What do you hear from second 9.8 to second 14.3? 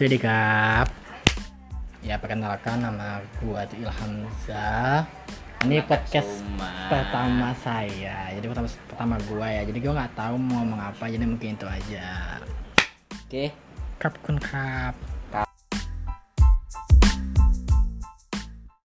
gua nggak tahu mau ngomong apa. Jadi mungkin itu aja. Oke. Kap